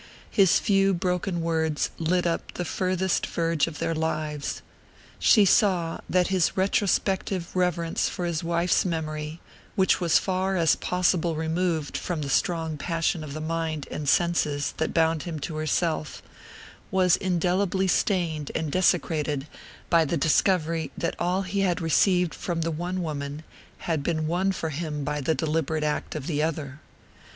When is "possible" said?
10.75-11.35